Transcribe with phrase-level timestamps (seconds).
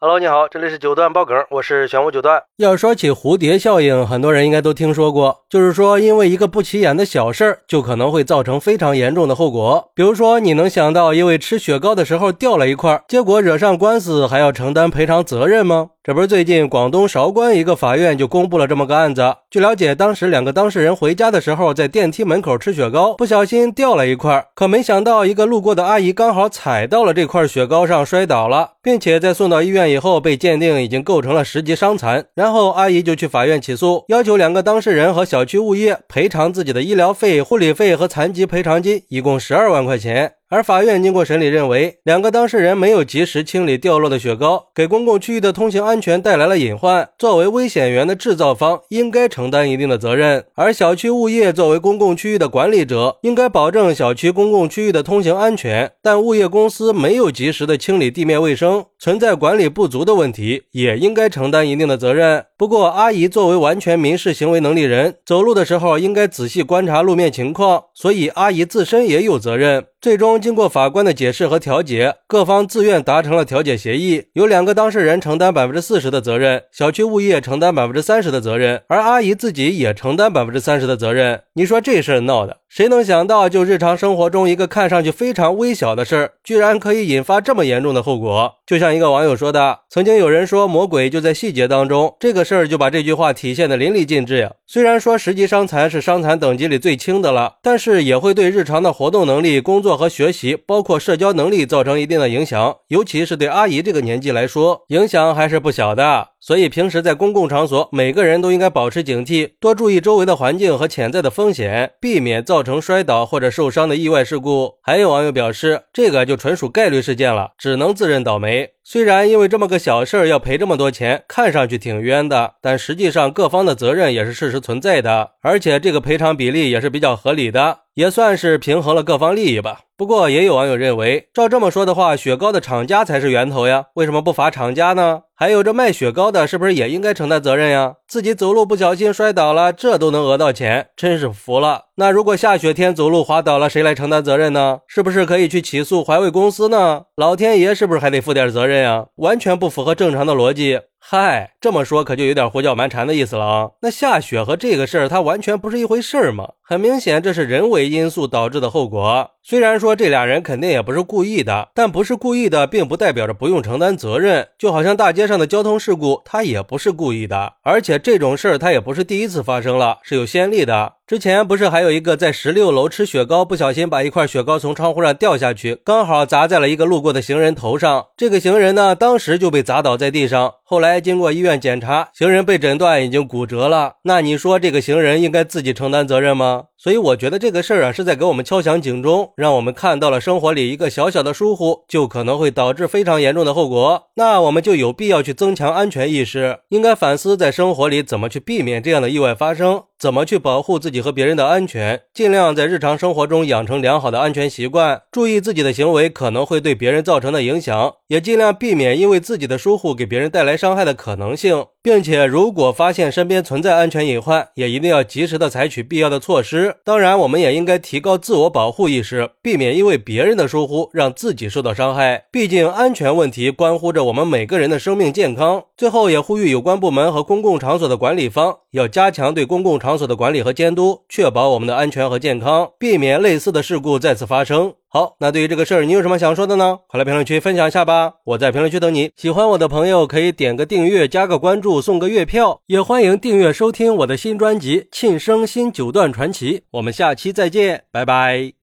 [0.00, 2.40] Hello，你好，这里是九段爆梗，我是玄武九段。
[2.58, 9.90] 要说起蝴蝶效应，很多人应该都听说过，就是说因为一个不起眼的小事儿，就可能会造成非常严重的后果。
[9.96, 15.88] 比如说，你能想到因为吃雪糕的时候掉了一块，结果惹上官司，还要承担赔偿责任吗？
[16.08, 19.22] 这不是最近广东韶关一个法院就公布了这么个案子。
[19.50, 32.24] 据了解，当时两个当事人回家的时候，在电梯门口吃雪糕，不小心掉了一块，可没想到一个路过的阿姨刚好踩到了这块雪糕上，摔倒了，并且在送到医院以后被鉴定已经构成了十级伤残。
[32.34, 40.32] 然后阿姨就去法院起诉，要求两个当事人和小区物业赔偿自己的医疗费、护理费和残疾赔偿金，一共十二万块钱。
[40.50, 47.06] 而法院经过审理认为，两个当事人没有及时清理掉落的雪糕，给公共区域的通行安全带来了隐患。
[47.18, 55.92] 作为危险源的制造方，应该承担一定的责任；而小区物业作为公共区域的管理者，应该保证小区公共区域的通行安全。
[56.02, 62.46] 但物业公司没有及时的清理地面卫生，存在管理不足的问题，也应该承担一定的责任。
[62.56, 69.84] 不过，阿姨作为完全民事行为能力人，走路的时候应该仔细观察路面情况，所以阿姨自身也有责任。
[70.00, 81.42] 最终，经过法官的解释和调解，各方自愿达成了调解协议，有两个当事人承担百分之四十的责任，小区物业承担百分之三十的责任，而阿姨自己也承担百分之三十的责任。
[81.54, 88.54] 你说这事儿闹的，谁能想到，就日常生活中一个看上去非常微小的事儿，居然可以引发这么严重的后果？
[88.66, 94.52] 就像一个网友说的，曾经有人说魔鬼就在细节当中，这个事儿就把这句话体现的淋漓尽致呀。
[94.66, 106.28] 虽然说十级伤残是伤残等级里最轻的了，但是也会对日常的活动能力、工作和学习，包括社交能力造成一定的影响，尤其是对阿姨这个年纪来说，影响还是不小的。
[106.40, 114.74] 所以平时在公共场所，每个人都应该保持警惕，多注意周围的环境和潜在的风险，避免造成摔倒或者受伤的意外事故。
[114.82, 118.70] 还有网友表示，这个就纯属概率事件了，只能自认倒霉。
[118.84, 129.80] 虽然因为这么个小事儿要赔这么多钱，看上去挺冤的，但实际上各方的责任也是事实存在的，而且这个赔偿比例也是比较合理的，也算是平衡了各方利益吧。
[129.96, 135.22] 不过也有网友认为，照这么说的话，雪糕的厂家才是源头呀，为什么不罚厂家呢？
[135.40, 137.97] 还有这卖雪糕的，是不是也应该承担责任呀？
[138.08, 141.88] 自己走路不小心摔倒了，这都能讹到钱，真是服了。
[141.96, 144.78] 那如果下雪天走路滑倒了，谁来承担责任呢？
[144.86, 147.02] 是不是可以去起诉环卫公司呢？
[147.16, 149.06] 老天爷是不是还得负点责任呀？
[149.16, 150.80] 完全不符合正常的逻辑。
[151.00, 153.70] 嗨，这么说可就有点胡搅蛮缠的意思了啊！
[153.82, 156.50] 那下雪和这个事儿，它完全不是一回事儿嘛？
[156.62, 159.30] 很明显，这是人为因素导致的后果。
[159.42, 164.48] 虽然说这俩人肯定也不是故意的，但不是故意的，并不代表着不用承担责任。
[164.58, 170.97] 就好像大街上的交通事故，他也不是故意的，而且这种事儿他也不是第一次发生了，是有先例的。
[171.08, 178.08] 之前不是还有一个在十六楼吃雪糕，不小心把一块雪糕从窗户上掉下去，刚好砸在了一个路过的行人头上。
[178.14, 180.56] 这个行人呢，当时就被砸倒在地上。
[180.62, 183.94] 后来经过医院检查，行人被诊断已经骨折了。
[184.02, 186.64] 那你说这个行人应该自己承担责任吗？
[186.76, 194.08] 所以我觉得这个事儿啊，是在给我们敲响警钟，让我们看到了生活里一个小小的疏忽，就可能会导致非常严重的后果。
[194.16, 211.66] 那我们就有必要去增强安全意识，应该反思在生活里怎么去避免这样的意外发生，怎么去保护自己己和别人的安全，尽量在日常生活中养成良好的安全习惯，注意自己的行为可能会对别人造成的影响，也尽量避免因为自己的疏忽给别人带来伤害的可能性。
[211.82, 216.76] 并且，如果发现身边存在安全隐患，也一定要及时的采取必要的措施。
[216.84, 222.24] 当然，我们也应该提高自我保护意识，避免因为别人的疏忽让自己受到伤害。
[222.30, 225.64] 毕竟，安全问题关乎着我们每个人的生命健康。
[225.76, 234.74] 最后，也呼吁有关部门和公共场所的管理方要加强对公共场所的管理和监督，确保我们的安全和健康，避免类似的事故再次发生。
[234.90, 236.78] 好，那对于这个事儿，你有什么想说的呢？
[236.86, 238.14] 快来评论区分享一下吧！
[238.24, 239.10] 我在评论区等你。
[239.16, 246.58] 喜欢我的朋友可以点个订阅，加个关注，送个月票，也欢迎订阅收听我的新专辑《庆生新九段传奇》。
[246.70, 248.58] 我们下期再见，拜拜。